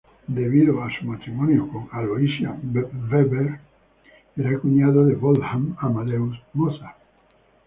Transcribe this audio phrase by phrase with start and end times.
[0.25, 3.59] Debido a su matrimonio con Aloysia Weber,
[4.35, 6.95] era cuñado de Wolfgang Amadeus Mozart.